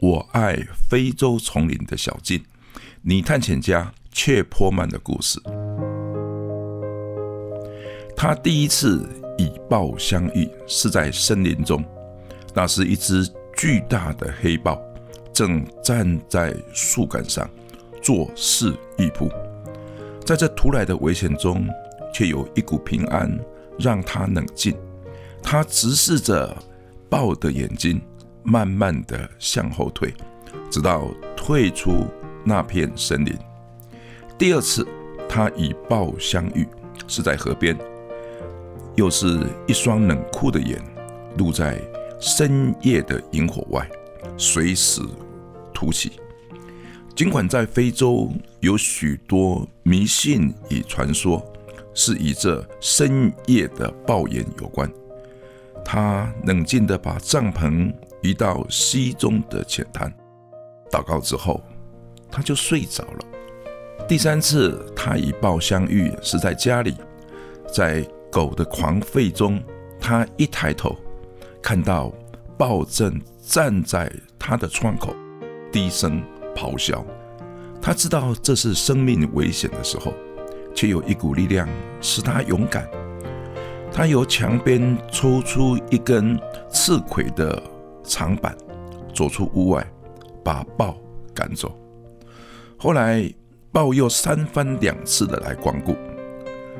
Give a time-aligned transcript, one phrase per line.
[0.00, 0.56] 我爱
[0.88, 2.40] 非洲丛林的小径——
[3.02, 5.40] 女探险家切坡曼的故事。
[8.16, 9.08] 他第一次
[9.38, 11.84] 与豹相遇是在森林中，
[12.54, 14.80] 那是一只巨大的黑豹，
[15.32, 17.50] 正站在树干上
[18.00, 19.28] 做事预铺。
[20.24, 21.66] 在这突来的危险中，
[22.14, 23.36] 却有一股平安，
[23.80, 24.76] 让他冷静。
[25.42, 26.56] 他直视着。
[27.10, 27.98] 豹的眼睛
[28.48, 30.14] 慢慢的向后退，
[30.70, 32.06] 直到退出
[32.42, 33.36] 那片森林。
[34.38, 34.86] 第二次，
[35.28, 36.66] 他与豹相遇
[37.06, 37.76] 是在河边，
[38.96, 40.82] 又是一双冷酷的眼，
[41.36, 41.78] 露在
[42.18, 43.86] 深夜的萤火外，
[44.38, 45.02] 随时
[45.74, 46.12] 突起。
[47.14, 51.44] 尽管在非洲有许多迷信与传说，
[51.92, 54.90] 是与这深夜的豹眼有关。
[55.84, 60.12] 他冷静地把帐篷移到溪中的浅滩，
[60.90, 61.62] 祷告之后，
[62.30, 63.24] 他就睡着了。
[64.08, 66.96] 第三次，他与豹相遇是在家里，
[67.72, 69.62] 在狗的狂吠中，
[70.00, 70.96] 他一抬头，
[71.62, 72.12] 看到
[72.56, 75.14] 豹正站在他的窗口，
[75.70, 76.22] 低声
[76.54, 77.04] 咆哮。
[77.80, 80.12] 他知道这是生命危险的时候，
[80.74, 81.68] 却有一股力量
[82.00, 82.88] 使他勇敢。
[83.92, 86.38] 他由墙边抽出一根
[86.70, 87.62] 刺葵的
[88.08, 88.56] 长板，
[89.14, 89.86] 走出屋外，
[90.42, 90.96] 把豹
[91.34, 91.78] 赶走。
[92.78, 93.30] 后来，
[93.70, 95.94] 豹又三番两次的来光顾，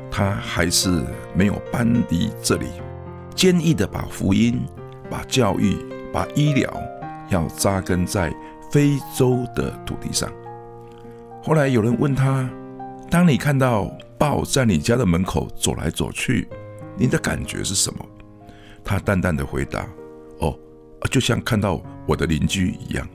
[0.09, 2.65] 他还是没有搬离这里，
[3.35, 4.59] 坚毅的把福音、
[5.09, 5.77] 把教育、
[6.11, 6.73] 把医疗，
[7.29, 8.33] 要扎根在
[8.71, 10.31] 非洲的土地上。
[11.43, 12.49] 后来有人问他
[13.09, 16.49] ：“当你看到豹在你家的门口走来走去？”
[16.97, 18.05] 你的感觉是什么？
[18.83, 19.87] 他淡淡的回答：“，
[21.07, 23.07] 就像看到我的邻居一样。”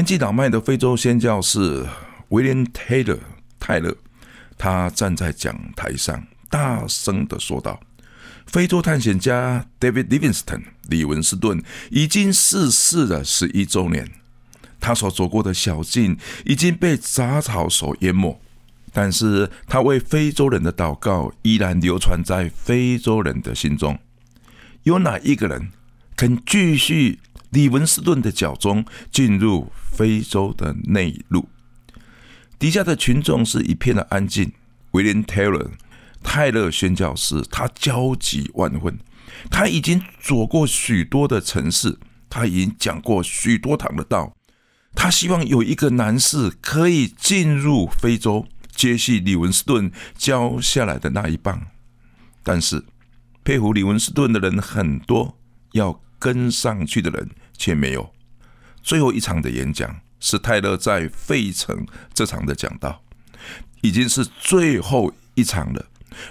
[0.00, 1.86] 年纪老迈的非洲宣教士
[2.30, 3.20] 威廉·泰勒
[3.58, 3.94] 泰勒，
[4.56, 7.78] 他站在讲台上，大声的说道
[8.48, 14.10] ：“非洲探险家 David Livingstone 李文斯顿已经逝世了十一周年。
[14.80, 16.16] 他所走过的小径
[16.46, 18.40] 已经被杂草所淹没，
[18.94, 23.98] 但是他为非洲人的祷告依然流传在非洲人的心中。
[24.84, 25.70] 有哪一个人
[26.16, 27.18] 肯继续？”
[27.50, 31.48] 李文斯顿的脚中进入非洲的内陆，
[32.58, 34.52] 底下的群众是一片的安静。
[34.92, 35.70] 威廉·泰勒
[36.22, 38.98] 泰勒宣教士，他焦急万分。
[39.50, 44.36] 他已经走过许多的城市，他已经讲过许多堂的道。
[44.94, 51.68] 他希望有一个男士可以进入非洲，接续李文斯顿教下来的那一棒。
[52.42, 52.84] 但是，
[53.44, 55.38] 佩服李文斯顿的人很多，
[55.72, 56.00] 要。
[56.20, 58.12] 跟上去的人却没有。
[58.80, 63.02] 最后一场的演讲是泰勒在费城这场的讲道，
[63.80, 65.86] 已经是最后一场了。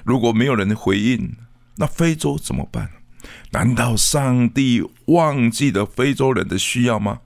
[0.05, 1.35] 如果没有人回应，
[1.75, 2.91] 那非洲怎么办？
[3.51, 7.21] 难道上帝忘记了非洲人的需要吗？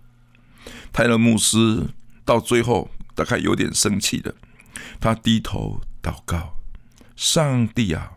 [0.92, 1.88] 泰勒牧师
[2.24, 4.34] 到最后大概有点生气了，
[5.00, 6.56] 他低头祷告
[7.16, 8.14] ：“上帝啊，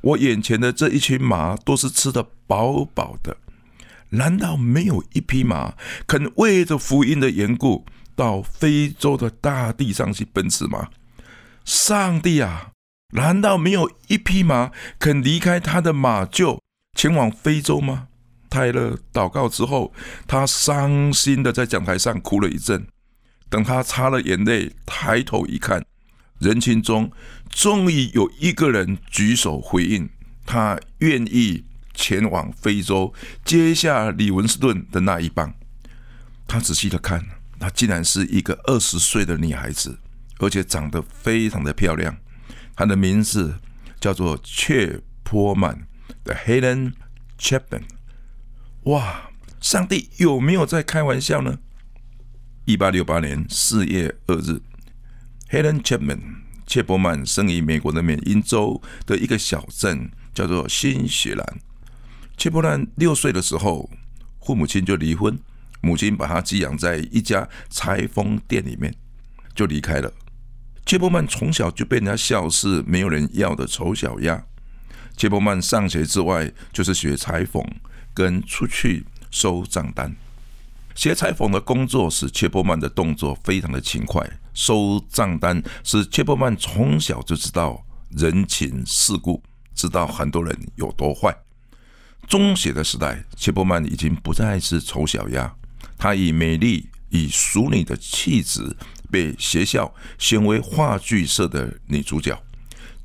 [0.00, 3.36] 我眼前的这一群马都是吃的饱饱的。”
[4.14, 5.74] 难道没有一匹马
[6.06, 7.84] 肯为着福音的缘故
[8.14, 10.88] 到非洲的大地上去奔驰吗？
[11.64, 12.70] 上帝啊，
[13.14, 16.58] 难道没有一匹马肯离开他的马厩
[16.96, 18.08] 前往非洲吗？
[18.48, 19.92] 泰勒祷告之后，
[20.28, 22.86] 他伤心的在讲台上哭了一阵。
[23.50, 25.84] 等他擦了眼泪，抬头一看，
[26.38, 27.10] 人群中
[27.50, 30.08] 终于有一个人举手回应，
[30.46, 31.64] 他愿意
[31.94, 33.14] 前往非洲
[33.44, 35.54] 接下李文斯顿的那一棒。
[36.46, 37.24] 他仔细的看，
[37.58, 39.98] 那竟然是一个二十岁的女孩子，
[40.38, 42.16] 而且长得非常的漂亮。
[42.76, 43.58] 她的名字
[44.00, 45.86] 叫做切波曼
[46.24, 46.92] 的 Helen
[47.38, 47.84] Chapman。
[48.82, 49.30] 哇，
[49.60, 51.58] 上帝有没有在开玩笑呢？
[52.66, 54.60] 一八六八年四月二日
[55.50, 56.42] ，Helen Chapman。
[56.66, 61.60] 切伯曼生于美国的缅因州的一个小镇，叫做新雪兰。
[62.36, 63.88] 切伯曼六岁的时候，
[64.44, 65.38] 父母亲就离婚，
[65.80, 68.94] 母亲把他寄养在一家裁缝店里面，
[69.54, 70.12] 就离开了。
[70.84, 74.44] 切伯曼从小就被人家笑是没有人要的丑小鸭。
[75.16, 77.64] 切伯曼上学之外，就是学裁缝
[78.12, 80.14] 跟出去收账单。
[80.94, 89.42] 学裁缝的工作使切伯曼的动作非常的勤快，收账单使切伯曼从小就知道人情世故，
[89.74, 91.34] 知道很多人有多坏。
[92.28, 95.54] 中学的时代，切伯曼已经不再是丑小鸭，
[95.96, 98.76] 她以美丽、以淑女的气质
[99.10, 102.36] 被学校选为话剧社的女主角。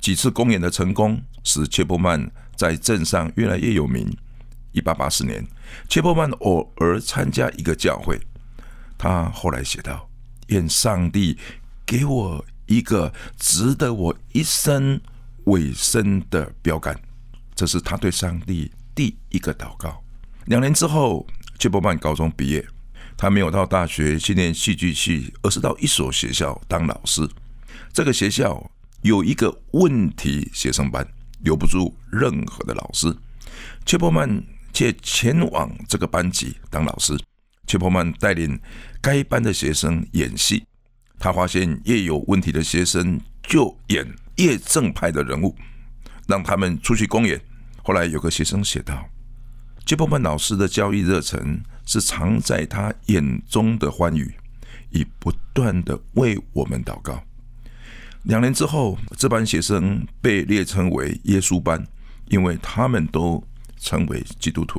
[0.00, 4.10] 几次公演的成功，使切伯曼在镇上越来越有名。
[4.72, 5.46] 一八八四年，
[5.88, 8.20] 切伯曼偶尔参加一个教会。
[8.96, 10.08] 他后来写道
[10.48, 11.36] ：“愿上帝
[11.84, 15.00] 给我一个值得我一生
[15.44, 16.98] 委身的标杆。”
[17.54, 20.02] 这是他对上帝第一个祷告。
[20.46, 21.26] 两年之后，
[21.58, 22.66] 切伯曼高中毕业，
[23.16, 27.28] 他没有到大学去念戏剧系，而是到一所学校当老师。
[27.92, 28.70] 这个学校
[29.02, 31.06] 有一个问题学生班，
[31.40, 33.16] 留不住任何的老师。
[33.84, 34.42] 切伯曼。
[34.72, 37.18] 却前往这个班级当老师。
[37.66, 38.58] 切伯曼带领
[39.00, 40.64] 该班的学生演戏，
[41.18, 44.06] 他发现越有问题的学生就演
[44.36, 45.54] 越正派的人物，
[46.28, 47.38] 让他们出去公演。
[47.82, 49.08] 后来有个学生写道
[49.86, 54.34] ：“切伯曼老师的教育热忱是藏在他眼中的欢愉，
[54.90, 57.22] 以不断的为我们祷告。”
[58.24, 61.86] 两年之后，这班学生被列称为耶稣班，
[62.28, 63.42] 因为他们都。
[63.82, 64.78] 成为基督徒。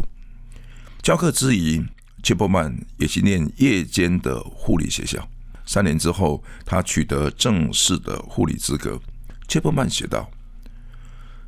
[1.01, 1.83] 教课之余，
[2.21, 5.27] 切伯曼也去念夜间的护理学校。
[5.65, 9.01] 三年之后，他取得正式的护理资格。
[9.48, 10.30] 切伯曼写道：“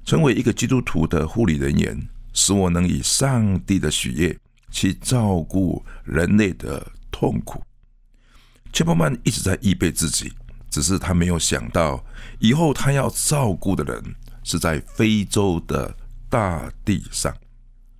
[0.06, 4.38] 成为一个基督徒的护理人员，使我能以上帝的喜悦
[4.72, 7.62] 去照顾人类的痛苦。”
[8.74, 10.34] 切伯曼一直在预备自己，
[10.70, 12.04] 只是他没有想到，
[12.40, 15.96] 以后他要照顾的人是在非洲的
[16.30, 17.36] 大地上。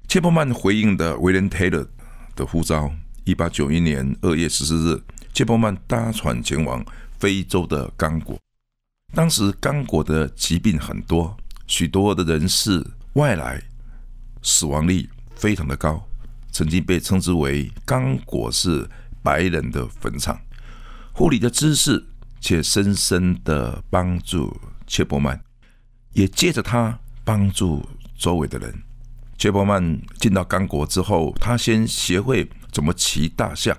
[0.08, 1.88] 切伯曼回应的威廉·泰勒
[2.36, 2.92] 的呼召。
[3.26, 5.02] 一八九一年二月十四日，
[5.34, 6.84] 切伯曼搭船前往
[7.18, 8.38] 非洲的刚果。
[9.14, 11.38] 当时刚果的疾病很多，
[11.68, 13.62] 许多的人士外来，
[14.42, 16.06] 死亡率非常的高，
[16.52, 18.90] 曾经被称之为刚果是
[19.22, 20.40] 白人的坟场。
[21.14, 22.04] 护理的知识
[22.42, 24.56] 却深深的帮助
[24.88, 25.40] 切伯曼，
[26.12, 27.88] 也借着他帮助
[28.18, 28.74] 周围的人。
[29.38, 33.78] 切伯曼进到刚果之后，他先学会怎么骑大象，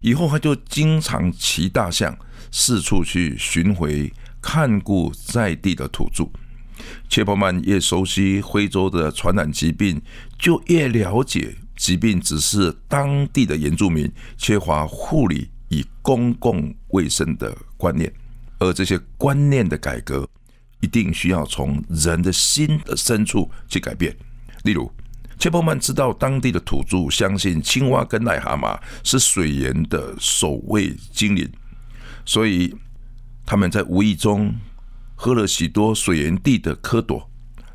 [0.00, 2.16] 以后他就经常骑大象
[2.52, 6.28] 四处去巡回看顾在地的土著。
[7.08, 10.00] 切伯曼越熟悉非洲的传染疾病，
[10.38, 18.12] 就越了解疾病只是当地的原住民缺乏护理与公共卫生的观念，
[18.58, 20.28] 而这些观念的改革
[20.80, 24.16] 一定需要从人的心的深处去改变。
[24.64, 24.90] 例如，
[25.38, 31.50] 切伯曼知道当地的土著相信青蛙跟癞蛤蟆是水源的守卫精灵，
[32.24, 32.74] 所以
[33.44, 34.54] 他们在无意中
[35.16, 37.26] 喝了许多水源地的蝌蚪，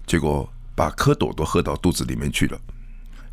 [0.05, 2.61] 结果把蝌蚪都喝到肚子里面去了。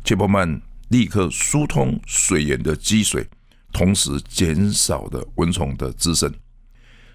[0.03, 3.25] 切伯曼立刻疏通水源的积水，
[3.71, 6.33] 同时减少了蚊虫的滋生。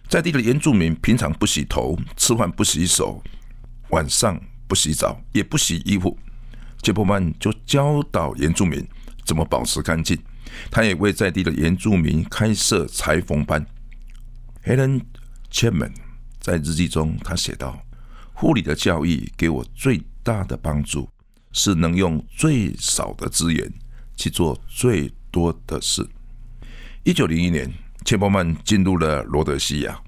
[0.09, 3.23] 在地的原住民平常不洗头，吃饭不洗手，
[3.89, 6.17] 晚上不洗澡，也不洗衣服。
[6.81, 8.87] 切伯曼就教导原住民
[9.25, 10.17] 怎么保持干净，
[10.71, 13.67] 他也为在地的原住民开设裁缝班。
[14.65, 15.01] Helen
[15.51, 15.93] Chapman
[16.45, 17.83] 在日记中他写道
[18.35, 21.09] ：“护理的教育给我最大的帮助，
[21.53, 23.73] 是能用最少的资源
[24.15, 26.07] 去做最多的事。”
[27.03, 27.73] 一九零一年，
[28.05, 29.99] 切伯曼进入了罗德西亚，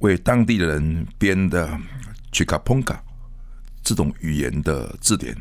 [0.00, 1.78] 为当地的人编的
[2.32, 2.98] Chikaponga
[3.84, 5.36] 这种语言的字典。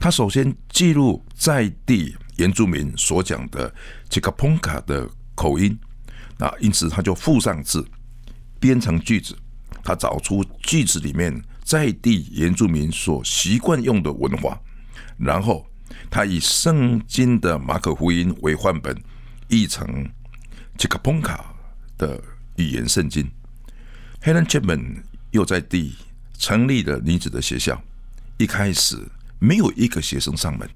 [0.00, 3.72] 他首先记录在地原住民所讲的
[4.08, 5.78] 这个蓬卡的口音，
[6.36, 7.86] 那因此他就附上字，
[8.60, 9.36] 编成句子。
[9.84, 14.60] 他找出句子里面在地原住民所习惯用的文化，
[15.16, 15.64] 然后
[16.10, 19.00] 他以圣经的马可福音为范本，
[19.48, 20.08] 译成
[20.76, 21.54] 切卡蓬卡
[21.96, 22.20] 的
[22.56, 23.30] 语言圣经。
[24.22, 25.94] Helen Chapman 又在地
[26.36, 27.80] 成立了女子的学校，
[28.38, 28.98] 一开始
[29.38, 30.68] 没有一个学生上门，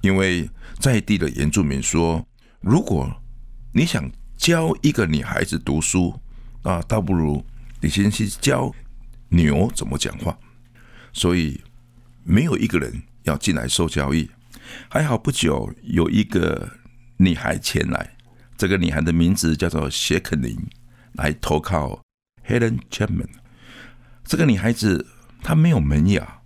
[0.00, 2.24] 因为在地的原住民说，
[2.60, 3.12] 如果
[3.72, 6.14] 你想教一个女孩子读书
[6.64, 7.42] 啊，倒不如
[7.80, 8.74] 你先去教。
[9.30, 10.38] 牛怎么讲话？
[11.12, 11.60] 所以
[12.22, 14.30] 没有一个人要进来受教育。
[14.88, 16.70] 还好不久有一个
[17.16, 18.16] 女孩前来，
[18.56, 20.56] 这个女孩的名字叫做谢肯宁，
[21.14, 22.00] 来投靠
[22.46, 23.26] Helen Chapman。
[24.22, 25.04] 这个女孩子
[25.42, 26.42] 她没有门牙，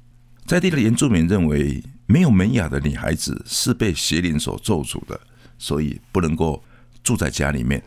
[0.46, 5.20] 在地的原住民认为没有门牙的女孩子是被邪灵所咒诅的，
[5.58, 6.64] 所以不能够
[7.02, 7.82] 住在家里面。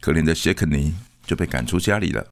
[0.00, 0.94] 可怜的谢肯宁
[1.28, 2.26] 就被赶出家里了。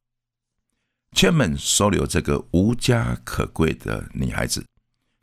[1.13, 4.65] 千门收留这个无家可归的女孩子，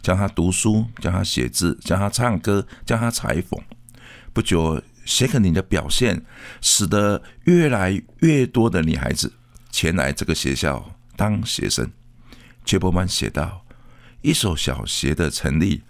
[0.00, 3.60] 教她读书，教她写字，教她唱歌，教她裁缝。
[4.32, 6.24] 不久，谢克宁的表现
[6.60, 9.32] 使得越来越多的女孩子
[9.70, 11.90] 前来这个学校当学生。
[12.64, 13.66] 切伯曼写道
[14.22, 15.82] ：“一所小学的成立，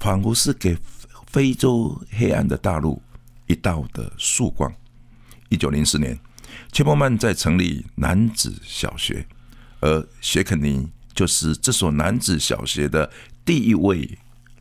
[0.00, 0.76] 仿佛是给
[1.28, 3.00] 非洲黑暗的大陆
[3.46, 4.72] 一道的曙光。”
[5.48, 6.18] 一九零四年。
[6.70, 9.26] 切伯曼在成立男子小学，
[9.80, 13.12] 而谢肯尼就是这所男子小学的
[13.44, 14.18] 第一位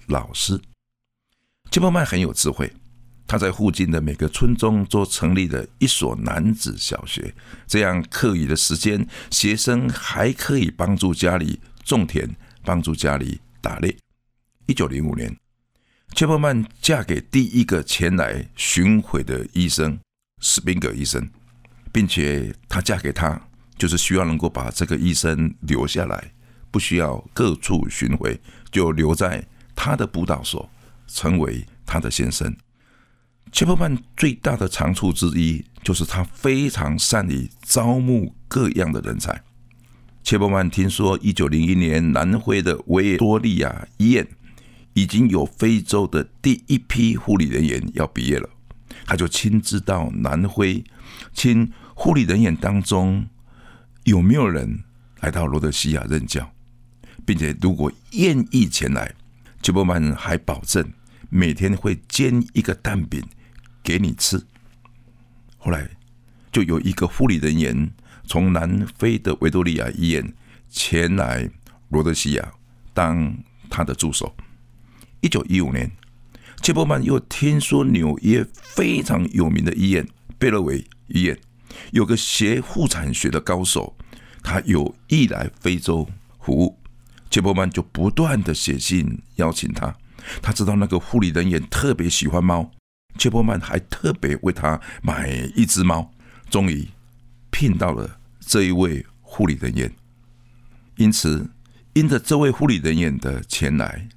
[0.07, 0.60] 老师。
[1.69, 2.71] 切伯曼很有智慧，
[3.25, 7.33] 他在附近的每个村中都成立了一所男子小学，
[7.65, 12.29] 这样课余的时间，学生还可以帮助家里种田，
[12.65, 13.95] 帮助家里打猎。
[14.65, 15.33] 一九零五年，
[16.13, 19.98] 切伯曼嫁给第一个前来巡回的医生
[20.41, 21.29] 史宾格医生。
[21.91, 23.41] 并且她嫁给他，
[23.77, 26.31] 就是希望能够把这个医生留下来，
[26.69, 28.39] 不需要各处巡回，
[28.71, 29.45] 就留在
[29.75, 30.69] 他的辅导所，
[31.07, 32.55] 成为他的先生。
[33.51, 39.43] 切伯曼最大的长处之一，就是他非常善于招募各样的人才。
[40.24, 44.25] 切伯曼听说，一九零一年南非的维多利亚医院
[44.93, 48.50] 已经有非洲的第一批护理人员要毕业了，
[49.05, 50.83] 他就亲自到南非，
[51.33, 51.71] 亲。
[51.93, 53.27] 护理人员当中
[54.05, 54.83] 有没有人
[55.19, 56.51] 来到罗德西亚任教，
[57.23, 59.13] 并且如果愿意前来，
[59.61, 60.83] 吉伯曼还保证
[61.29, 63.23] 每天会煎一个蛋饼
[63.83, 64.41] 给你吃。
[65.59, 65.87] 后来
[66.51, 67.91] 就有一个护理人员
[68.23, 70.33] 从南非的维多利亚医院
[70.67, 71.47] 前来
[71.89, 72.51] 罗德西亚
[72.95, 73.31] 当
[73.69, 74.33] 他的助手。
[75.19, 75.91] 一九一五年，
[76.63, 80.07] 切伯曼又听说纽约非常有名的医院
[80.39, 81.37] 贝勒维医院。
[81.91, 83.95] 有个学妇产学的高手，
[84.43, 86.07] 他有意来非洲
[86.39, 86.77] 服务，
[87.29, 89.95] 切伯曼就不断的写信邀请他。
[90.41, 92.69] 他知道那个护理人员特别喜欢猫，
[93.17, 96.11] 切伯曼还特别为他买一只猫。
[96.49, 96.87] 终于
[97.49, 99.89] 聘到了这一位护理人员。
[100.97, 101.49] 因此，
[101.93, 104.09] 因着这位护理人员的前来，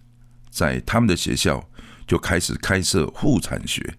[0.50, 1.66] 在他们的学校
[2.06, 3.96] 就开始开设妇产学。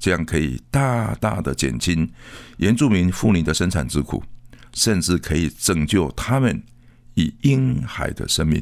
[0.00, 2.10] 这样可以大大的减轻
[2.56, 4.24] 原住民妇女的生产之苦，
[4.72, 6.60] 甚至可以拯救他们
[7.14, 8.60] 以婴孩的生命。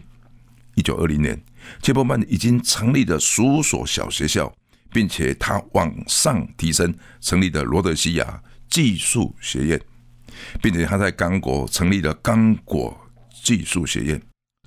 [0.75, 1.41] 一九二零年，
[1.81, 4.53] 切伯曼已经成立了数所小学校，
[4.93, 9.81] 并且他往上提升，成立了罗德西亚技术学院，
[10.61, 13.01] 并且他在刚果成立了刚果
[13.45, 14.21] 技术学院。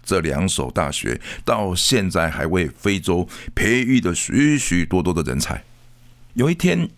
[0.04, 5.64] 这两所大学到现在还为非洲培育了许许多多的人才。
[6.34, 6.90] 有一天，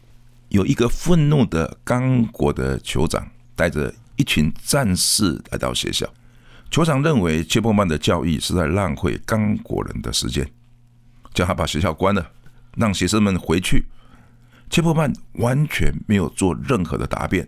[0.49, 6.07] 有一个愤怒的刚果的酋长带着一群战士来到学校。
[6.69, 10.47] 酋长认为切伯曼的教育是在浪费刚果人的时间，
[11.33, 12.31] 叫他把学校关了，
[12.77, 13.85] 让学生们回去。
[14.69, 17.47] 切伯曼完全没有做任何的答辩，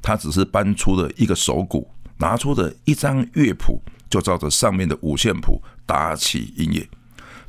[0.00, 6.88] 他只是搬出了一个手鼓，拿出了一张乐谱，就照着上面的五线谱打起音乐。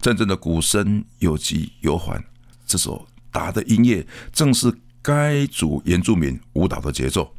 [0.01, 2.23] 阵阵的鼓声有急有缓，
[2.65, 3.07] 这首。
[3.35, 7.35] 打的音乐正是该组原住民舞蹈的节奏。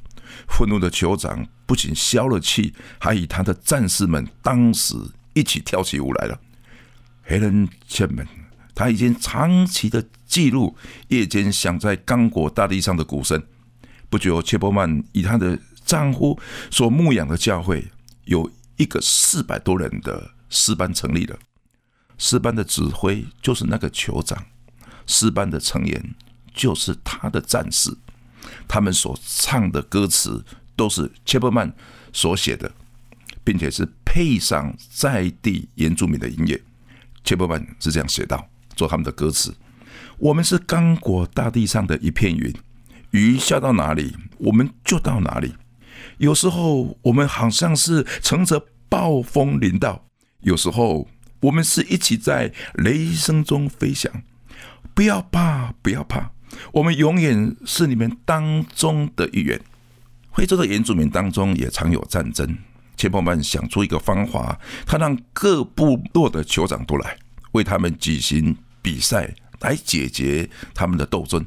[0.47, 4.95] 愤怒的酋长不仅消了气，还与他的战士们当时
[5.33, 6.38] 一起跳起舞来了。
[7.23, 8.29] 黑人切门，
[8.75, 10.76] 他已经长期的记录
[11.09, 13.43] 夜间响在刚果大地上的鼓声。
[14.11, 16.38] 不久，切伯曼以他的丈夫
[16.71, 17.88] 所牧养的教会，
[18.26, 21.38] 有一个四百多人的诗班成立了。
[22.19, 24.45] 诗班的指挥就是那个酋长。
[25.07, 26.15] 诗班的成员
[26.53, 27.97] 就是他的战士，
[28.67, 30.45] 他们所唱的歌词
[30.75, 31.73] 都是切伯曼
[32.13, 32.71] 所写的，
[33.45, 36.61] 并且是配上在地原住民的音乐。
[37.25, 39.55] 切伯曼是这样写道：做他们的歌词，
[40.19, 42.55] 我们是刚果大地上的一片云，
[43.11, 45.55] 雨下到哪里，我们就到哪里。
[46.19, 50.07] 有时候我们好像是乘着暴风临到，
[50.41, 51.09] 有时候
[51.41, 54.11] 我们是一起在雷声中飞翔。
[54.97, 56.31] 不要怕，不要怕，
[56.73, 59.61] 我们永远是你们当中的一员。
[60.35, 62.57] 非洲的原住民当中也常有战争，
[62.97, 67.19] 切波曼想出一个方法，他让各部落的酋长都来
[67.53, 71.45] 为他们举行比赛，来解决他们的斗争。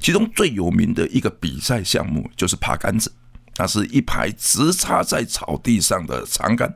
[0.00, 3.12] 其中最有名的一个比赛项目就是爬杆子。
[3.58, 6.74] 那是一排直插在草地上的长杆，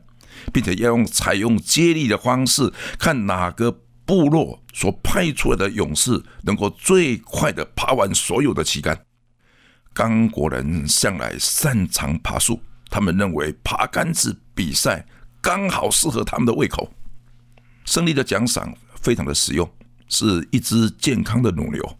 [0.53, 3.71] 并且要用采用接力的方式，看哪个
[4.05, 9.07] 部落所派出来的勇士能够最快的爬完所有的旗杆。
[9.95, 15.07] 刚果人向来擅长爬树，他们认为爬杆子比赛
[15.41, 16.93] 刚好适合他们的胃口。
[17.85, 19.71] 胜利的奖赏非常的实用，
[20.09, 21.99] 是一只健康的母牛，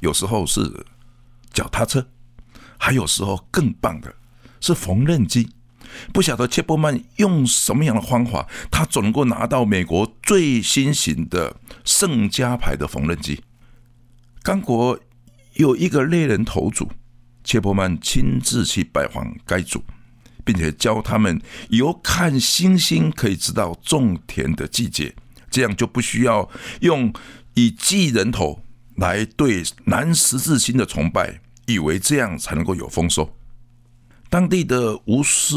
[0.00, 0.84] 有时候是
[1.52, 2.06] 脚踏车，
[2.78, 4.14] 还有时候更棒的。
[4.60, 5.50] 是缝纫机，
[6.12, 13.42] 不晓得切波曼用什么样的方法，他总能够拿到美国最新型的圣家牌的缝纫机。
[14.42, 14.98] 刚果
[15.54, 16.88] 有一个猎人头组，
[17.44, 19.82] 切波曼亲自去拜访该组，
[20.44, 25.14] 并且教他们由看星星可以知道种田的季节，
[25.50, 26.48] 这样就不需要
[26.80, 27.12] 用
[27.54, 28.64] 以祭人头
[28.96, 33.36] 来对南十字星的崇拜，以为这样才能够有丰收。
[34.32, 35.54] 当地的巫师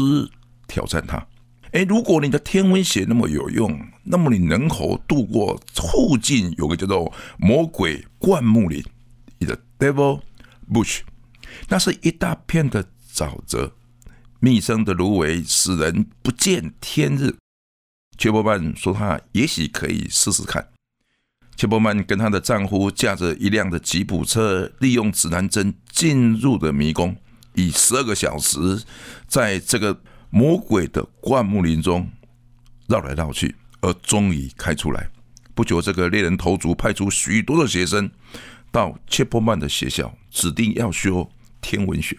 [0.68, 1.26] 挑战他
[1.72, 8.84] ：“哎，如果你的天文学那么有用，那么你能否度过附近有个叫做魔鬼灌木林，
[9.38, 10.20] 你的 Devil
[10.70, 11.00] Bush，
[11.70, 13.72] 那是一大片的沼泽，
[14.40, 17.34] 密生的芦苇使人不见天日。”
[18.18, 20.68] 切伯曼说：“他也许可以试试看。”
[21.56, 27.16] 切伯曼跟他的丈夫驾着一辆的吉普车，利用指南针进入的迷宫。
[27.56, 28.84] 以十二个小时，
[29.26, 29.98] 在这个
[30.30, 32.08] 魔鬼的灌木林中
[32.86, 35.08] 绕来绕去，而终于开出来。
[35.54, 38.10] 不久，这个猎人头族派出许多的学生
[38.70, 41.28] 到切波曼的学校，指定要修
[41.62, 42.16] 天文学。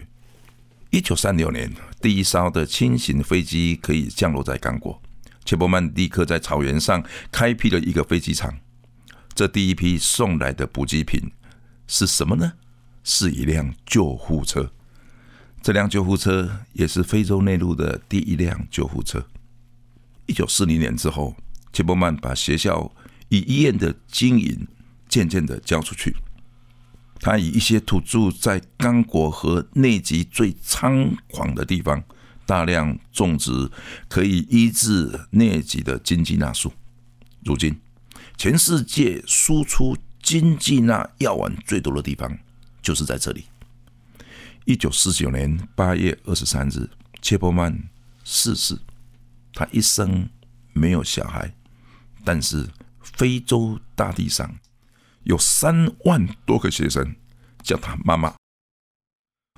[0.90, 5.00] 一九三六年，第一艘的轻型飞机可以降落在刚果，
[5.44, 8.52] 切波曼立刻在草原上开辟了一个飞机场。
[9.34, 11.30] 这第一批送来的补给品
[11.86, 12.54] 是什么呢？
[13.04, 14.72] 是一辆救护车。
[15.62, 19.22] 这辆救护车也是非洲内陆的第一辆救护车。
[20.26, 21.34] 一九四零年之后，
[21.72, 22.90] 切伯曼把学校
[23.28, 24.66] 与医院的经营
[25.08, 26.14] 渐渐的交出去。
[27.20, 32.02] 他以一些土著在刚果和内极最猖狂的地方，
[32.46, 33.68] 大量种植
[34.08, 36.72] 可以医治疟疾的金鸡纳树。
[37.44, 37.76] 如今，
[38.36, 42.38] 全世界输出金鸡纳药丸最多的地方，
[42.80, 43.44] 就是在这里。
[44.68, 46.90] 一九四九年八月二十三日，
[47.22, 47.88] 切波曼
[48.22, 48.78] 逝世。
[49.54, 50.28] 他一生
[50.74, 51.50] 没有小孩，
[52.22, 52.68] 但是
[53.00, 54.54] 非洲大地上
[55.22, 57.16] 有三万多个学生
[57.62, 58.34] 叫他妈妈。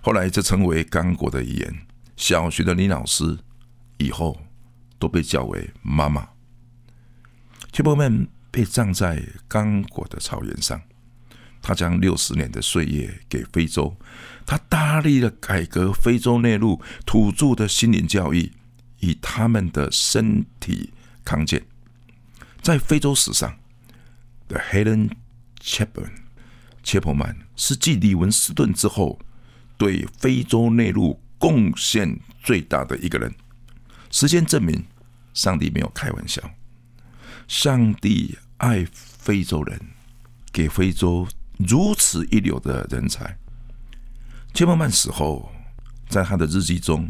[0.00, 1.86] 后来这成为刚果的语言。
[2.16, 3.36] 小学的女老师
[3.98, 4.40] 以后
[5.00, 6.28] 都被叫为妈妈。
[7.72, 10.80] 切波曼被葬在刚果的草原上。
[11.62, 13.96] 他将六十年的岁月给非洲，
[14.46, 18.52] 他大力的改革非洲内陆土著的心灵教育，
[19.00, 20.92] 以他们的身体
[21.24, 21.62] 康健。
[22.62, 23.58] 在非洲史上
[24.48, 25.10] ，The Helen
[25.62, 26.12] Chapman
[26.82, 29.18] 切普曼是继李文斯顿之后，
[29.76, 33.34] 对非洲内陆贡献最大的一个人。
[34.10, 34.84] 时间证明，
[35.34, 36.42] 上帝没有开玩笑，
[37.46, 39.78] 上帝爱非洲人，
[40.52, 41.28] 给非洲。
[41.68, 43.36] 如此一流的人才，
[44.54, 45.50] 切波曼死后，
[46.08, 47.06] 在他的日记中，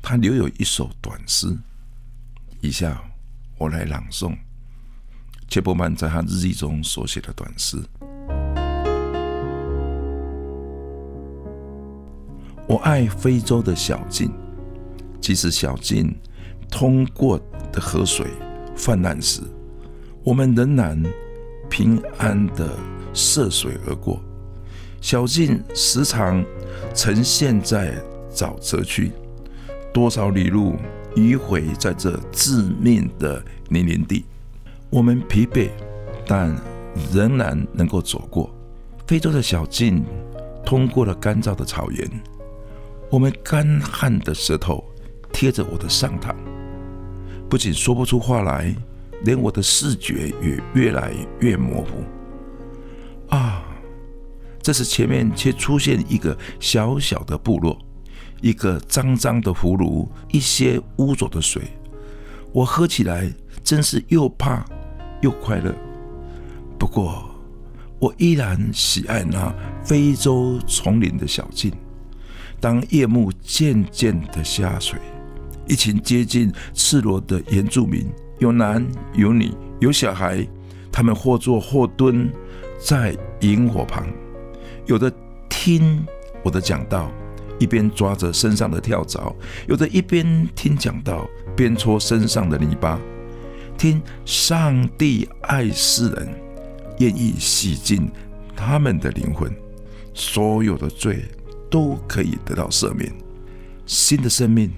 [0.00, 1.48] 他留有一首短诗。
[2.60, 3.02] 以下
[3.58, 4.36] 我来朗诵
[5.48, 7.76] 切波曼在他日记中所写的短诗：
[12.68, 14.32] 我爱非洲的小径，
[15.20, 16.16] 即使小径
[16.70, 17.36] 通过
[17.72, 18.28] 的河水
[18.76, 19.42] 泛滥时，
[20.22, 21.02] 我们仍然
[21.68, 22.95] 平安的。
[23.16, 24.20] 涉水而过，
[25.00, 26.44] 小径时常
[26.94, 27.94] 呈现在
[28.30, 29.10] 沼泽区，
[29.92, 30.76] 多少里路
[31.14, 34.26] 迂回在这致命的泥泞地，
[34.90, 35.70] 我们疲惫，
[36.26, 36.54] 但
[37.10, 38.54] 仍然能够走过。
[39.06, 40.04] 非洲的小径
[40.64, 42.06] 通过了干燥的草原，
[43.08, 44.84] 我们干旱的舌头
[45.32, 46.34] 贴着我的上膛，
[47.48, 48.74] 不仅说不出话来，
[49.22, 52.04] 连我的视觉也越来越模糊。
[53.28, 53.62] 啊！
[54.62, 57.78] 这时前面却出现一个小小的部落，
[58.40, 61.62] 一个脏脏的葫芦，一些污浊的水。
[62.52, 64.64] 我喝起来真是又怕
[65.22, 65.72] 又快乐。
[66.78, 67.30] 不过，
[67.98, 71.72] 我依然喜爱那非洲丛林的小径。
[72.58, 74.98] 当夜幕渐渐的下垂，
[75.68, 78.06] 一群接近赤裸的原住民，
[78.38, 78.84] 有男
[79.14, 80.46] 有女有小孩，
[80.90, 82.32] 他们或坐或蹲
[82.78, 84.06] 在萤火旁，
[84.86, 85.12] 有的
[85.48, 86.06] 听
[86.42, 87.10] 我的讲道，
[87.58, 89.34] 一边抓着身上的跳蚤；
[89.66, 93.00] 有的一边听讲道，边搓身上的泥巴，
[93.76, 96.28] 听上帝爱世人，
[96.98, 98.10] 愿意洗净
[98.54, 99.50] 他们的灵魂，
[100.14, 101.24] 所有的罪。
[101.68, 103.12] 都可以得到赦免，
[103.86, 104.70] 新的生命、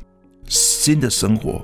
[0.47, 1.63] 新的生活，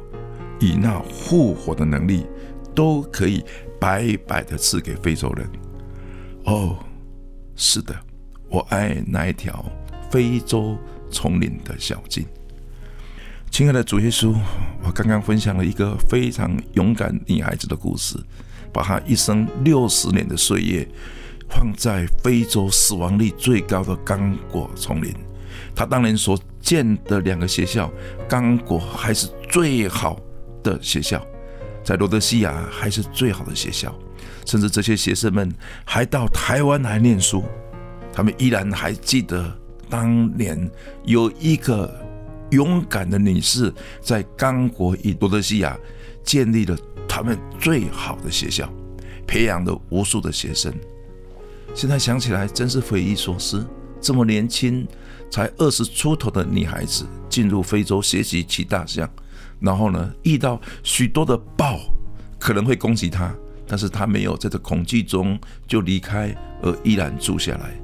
[0.61, 2.27] 以那复活的能力，
[2.75, 3.43] 都可以
[3.81, 5.49] 白白的赐给非洲人。
[6.45, 6.77] 哦，
[7.57, 7.95] 是的，
[8.49, 9.65] 我爱那一条
[10.11, 10.77] 非洲
[11.11, 12.27] 丛林的小径。
[13.51, 14.35] 亲爱的主耶稣，
[14.83, 18.19] 我刚刚分享了一个非常勇敢女孩子的故事，
[18.73, 20.89] 把她一生六十年的岁月。
[21.51, 25.15] 放在非洲死亡率最高的刚果丛林，
[25.75, 27.93] 她当年所建的两个学校，
[28.27, 30.19] 刚果还是最好
[30.63, 31.25] 的学校，
[31.85, 33.95] 在罗德西亚还是最好的学校，
[34.45, 35.53] 甚至这些学生们
[35.85, 37.45] 还到台湾来念书，
[38.13, 39.53] 他们依然还记得
[39.89, 40.71] 当年
[41.05, 41.93] 有一个
[42.51, 45.79] 勇敢的女士在刚果与多德西亚
[46.23, 46.77] 建立了
[47.09, 48.69] 他们最好的学校，
[49.27, 50.73] 培养了无数的学生。
[51.75, 53.67] 现在想起来，真是匪夷所思。
[54.01, 54.87] 这么年轻，
[55.31, 59.09] 才二十出头的女孩子进入非洲学习骑大象，
[59.59, 61.81] 然后呢，遇到许多的豹
[62.39, 63.35] 可能会攻击她，
[63.67, 67.75] 但是他没有在这恐惧中就离开，而依然住下来。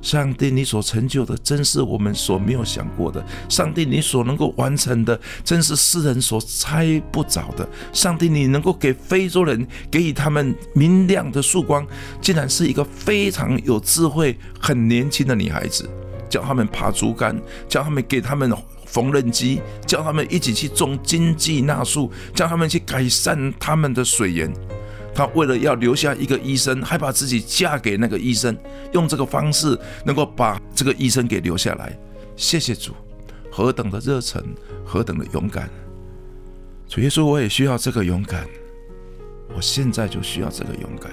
[0.00, 3.24] 上帝，你所成就的，真是我们所没有想过的。
[3.48, 7.68] 上帝，你所能够完成的，真是世人所猜不着的。
[7.92, 11.86] 上帝，你能够给非洲人给予他们明亮的曙光，
[12.20, 15.88] 竟然是一个非常有智慧、很年轻的女孩子，
[16.28, 18.52] 教他们爬竹竿，教他们给他们
[18.84, 24.52] 缝纫机，教他们一起去种经济纳树，教他们去改善他们的水源。
[25.14, 28.56] 她为了要留下一个医生，还把自己嫁给那个医生，
[28.92, 31.96] 用这个方式能够把这个医生给留下来。
[32.34, 32.92] 谢谢主，
[33.50, 34.42] 何等的热忱，
[34.84, 35.68] 何等的勇敢！
[36.88, 38.46] 主耶稣，我也需要这个勇敢，
[39.54, 41.12] 我现在就需要这个勇敢。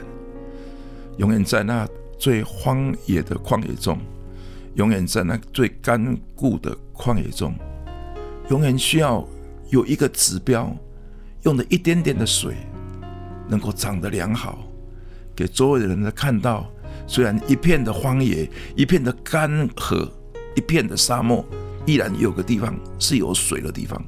[1.18, 1.86] 永远在那
[2.18, 4.00] 最荒野的旷野中，
[4.76, 7.54] 永远在那最干固的旷野中，
[8.50, 9.28] 永远需要
[9.70, 10.74] 有一个指标，
[11.44, 12.56] 用的一点点的水。
[13.50, 14.60] 能够长得良好，
[15.36, 16.70] 给周围的人看到。
[17.08, 20.08] 虽然一片的荒野，一片的干涸，
[20.56, 21.44] 一片的沙漠，
[21.88, 24.00] 依然有个地方是有水的地方，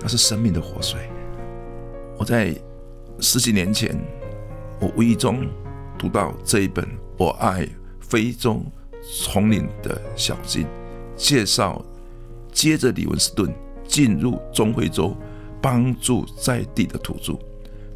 [0.00, 0.98] 那是生命的活水。
[2.16, 2.56] 我在
[3.20, 3.94] 十几年前，
[4.80, 5.46] 我无意中
[5.98, 6.82] 读到这一本
[7.18, 7.68] 《我爱
[8.00, 8.64] 非洲
[9.20, 10.62] 丛林的小径》，
[11.14, 11.84] 介绍
[12.52, 13.52] 接着李文斯顿
[13.86, 15.14] 进入中非洲，
[15.60, 17.38] 帮助在地的土著。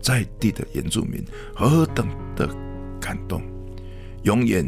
[0.01, 2.49] 在地的原住民何等的
[3.01, 3.43] 感动，
[4.23, 4.67] 永远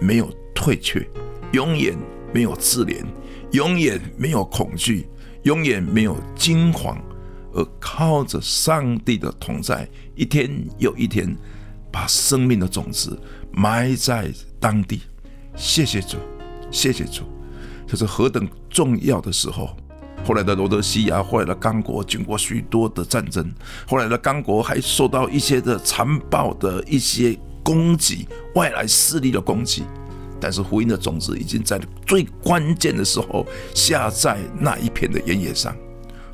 [0.00, 1.06] 没有退却，
[1.52, 1.96] 永远
[2.32, 3.04] 没有自怜，
[3.52, 5.06] 永远没有恐惧，
[5.44, 7.00] 永远没有惊慌，
[7.52, 11.36] 而靠着上帝的同在，一天又一天，
[11.90, 13.18] 把生命的种子
[13.52, 15.02] 埋在当地。
[15.54, 16.16] 谢谢主，
[16.70, 17.24] 谢谢主，
[17.86, 19.76] 这是何等重要的时候。
[20.24, 23.52] 后来的罗德西亚，后来的刚果，经过许多的战争，
[23.86, 29.82] 后来的刚果还受到一些的残暴的一些攻击，外来势力的攻击。
[30.40, 35.76] 但是福音的种子已经在最关键的时候下在那一片的原野上。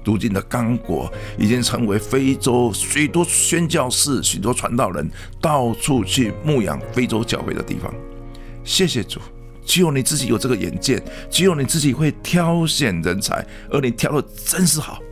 [0.04, 7.92] 如今的刚果已经成为非洲许多宣教士、许多传道人到处去牧养非洲教会的地方。
[8.64, 9.20] 谢谢主。
[9.68, 11.00] 只有你自己有这个眼界，
[11.30, 15.02] 只有你自己会挑选人才，而你挑的真是好。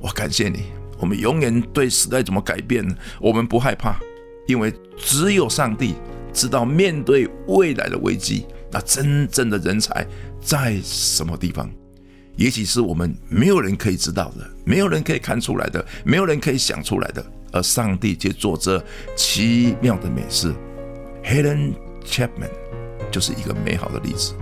[0.00, 0.64] 我感谢你，
[0.98, 2.84] 我们永远对时代怎么改变，
[3.20, 3.96] 我们不害怕，
[4.48, 5.94] 因为只有上帝
[6.32, 10.04] 知道面对未来的危机，那真正的人才
[10.40, 11.70] 在什么地方？
[12.34, 20.52] 也许是我们没有人可以知道的，没有人可以看出来的，没有人可以想出来的，而上帝却做着奇妙的美事。
[21.24, 22.50] Helen Chapman。
[23.16, 24.34] 就是一个美好的例子。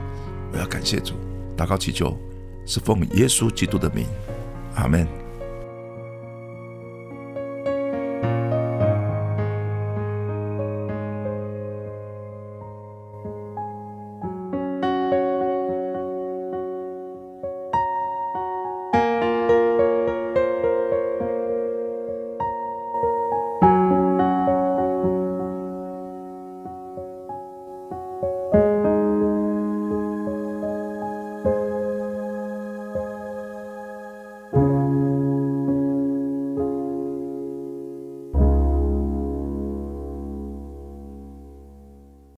[0.53, 1.15] 我要感谢主，
[1.57, 2.19] 祷告祈求，
[2.67, 4.05] 是奉耶稣基督的名，
[4.75, 5.24] 阿门。